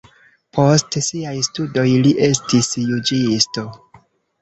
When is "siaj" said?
1.09-1.35